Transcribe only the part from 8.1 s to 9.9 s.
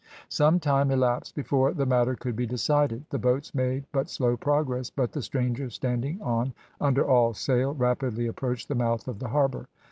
approached the mouth of the harbour.